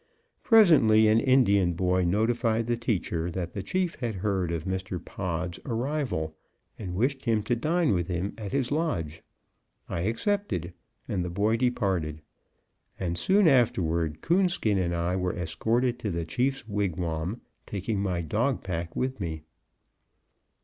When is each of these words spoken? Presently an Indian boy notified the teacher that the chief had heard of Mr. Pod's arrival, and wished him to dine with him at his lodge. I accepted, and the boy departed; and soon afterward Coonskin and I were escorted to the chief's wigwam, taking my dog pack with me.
Presently 0.41 1.07
an 1.07 1.19
Indian 1.19 1.73
boy 1.73 2.05
notified 2.05 2.65
the 2.65 2.75
teacher 2.75 3.29
that 3.29 3.53
the 3.53 3.61
chief 3.61 3.93
had 3.99 4.15
heard 4.15 4.51
of 4.51 4.63
Mr. 4.65 4.97
Pod's 4.99 5.59
arrival, 5.63 6.35
and 6.79 6.95
wished 6.95 7.25
him 7.25 7.43
to 7.43 7.55
dine 7.55 7.93
with 7.93 8.07
him 8.07 8.33
at 8.35 8.51
his 8.51 8.71
lodge. 8.71 9.21
I 9.87 9.99
accepted, 9.99 10.73
and 11.07 11.23
the 11.23 11.29
boy 11.29 11.55
departed; 11.55 12.23
and 12.99 13.15
soon 13.15 13.47
afterward 13.47 14.21
Coonskin 14.21 14.79
and 14.79 14.95
I 14.95 15.15
were 15.17 15.35
escorted 15.35 15.99
to 15.99 16.09
the 16.09 16.25
chief's 16.25 16.67
wigwam, 16.67 17.41
taking 17.67 18.01
my 18.01 18.21
dog 18.21 18.63
pack 18.63 18.95
with 18.95 19.19
me. 19.19 19.43